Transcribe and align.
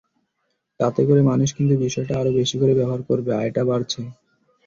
তাতে 0.79 1.01
করে 1.07 1.21
মানুষ 1.29 1.49
কিন্তু 1.57 1.73
আরও 2.19 2.31
বেশি 2.39 2.55
করে 2.61 2.73
ব্যবহার 2.79 3.01
করবে 3.09 3.31
আয়টা 3.35 3.61
বাড়ছে। 3.69 4.01